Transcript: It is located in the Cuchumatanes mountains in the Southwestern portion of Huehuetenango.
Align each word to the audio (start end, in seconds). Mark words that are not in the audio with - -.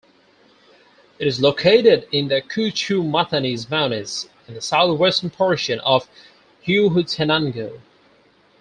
It 1.19 1.27
is 1.27 1.41
located 1.41 2.07
in 2.11 2.27
the 2.29 2.41
Cuchumatanes 2.41 3.69
mountains 3.69 4.27
in 4.47 4.55
the 4.55 4.59
Southwestern 4.61 5.29
portion 5.29 5.79
of 5.81 6.09
Huehuetenango. 6.65 7.79